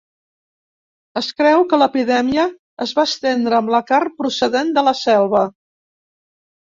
Es 1.21 1.27
creu 1.41 1.65
que 1.73 1.77
l'epidèmia 1.81 2.45
es 2.87 2.95
va 3.01 3.05
estendre 3.11 3.59
amb 3.59 3.73
la 3.75 3.83
carn 3.93 4.15
procedent 4.23 4.73
de 4.79 4.85
la 4.89 4.99
selva. 5.05 5.45